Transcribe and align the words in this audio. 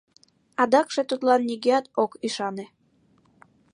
Адакше 0.61 1.01
тудлан 1.09 1.41
нигӧат 1.49 1.85
ок 2.03 2.11
ӱшане. 2.25 2.65